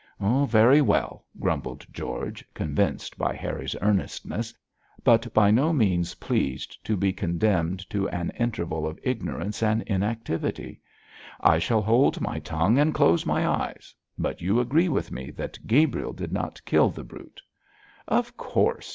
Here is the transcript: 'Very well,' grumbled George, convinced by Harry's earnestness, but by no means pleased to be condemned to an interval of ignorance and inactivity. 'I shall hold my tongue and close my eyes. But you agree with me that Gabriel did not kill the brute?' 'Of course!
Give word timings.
'Very 0.19 0.81
well,' 0.81 1.23
grumbled 1.39 1.85
George, 1.91 2.43
convinced 2.55 3.19
by 3.19 3.35
Harry's 3.35 3.75
earnestness, 3.83 4.51
but 5.03 5.31
by 5.31 5.51
no 5.51 5.71
means 5.71 6.15
pleased 6.15 6.83
to 6.83 6.97
be 6.97 7.13
condemned 7.13 7.87
to 7.87 8.09
an 8.09 8.31
interval 8.31 8.87
of 8.87 8.97
ignorance 9.03 9.61
and 9.61 9.83
inactivity. 9.83 10.81
'I 11.41 11.59
shall 11.59 11.81
hold 11.83 12.19
my 12.19 12.39
tongue 12.39 12.79
and 12.79 12.95
close 12.95 13.27
my 13.27 13.47
eyes. 13.47 13.93
But 14.17 14.41
you 14.41 14.59
agree 14.59 14.89
with 14.89 15.11
me 15.11 15.29
that 15.37 15.59
Gabriel 15.67 16.13
did 16.13 16.31
not 16.33 16.65
kill 16.65 16.89
the 16.89 17.03
brute?' 17.03 17.43
'Of 18.07 18.35
course! 18.37 18.89